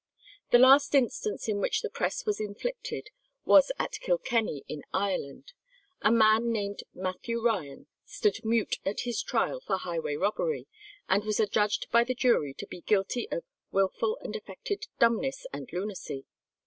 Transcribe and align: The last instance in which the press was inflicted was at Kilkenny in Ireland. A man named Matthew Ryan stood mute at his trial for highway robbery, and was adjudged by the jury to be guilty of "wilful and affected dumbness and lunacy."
The 0.49 0.57
last 0.57 0.95
instance 0.95 1.47
in 1.47 1.59
which 1.59 1.83
the 1.83 1.89
press 1.91 2.25
was 2.25 2.39
inflicted 2.39 3.11
was 3.45 3.71
at 3.77 3.99
Kilkenny 3.99 4.63
in 4.67 4.81
Ireland. 4.91 5.53
A 6.01 6.11
man 6.11 6.51
named 6.51 6.81
Matthew 6.95 7.39
Ryan 7.39 7.85
stood 8.03 8.43
mute 8.43 8.77
at 8.83 9.01
his 9.01 9.21
trial 9.21 9.59
for 9.59 9.77
highway 9.77 10.15
robbery, 10.15 10.65
and 11.07 11.23
was 11.23 11.39
adjudged 11.39 11.91
by 11.91 12.03
the 12.03 12.15
jury 12.15 12.55
to 12.55 12.65
be 12.65 12.81
guilty 12.81 13.29
of 13.29 13.43
"wilful 13.71 14.17
and 14.23 14.35
affected 14.35 14.87
dumbness 14.97 15.45
and 15.53 15.69
lunacy." 15.71 16.25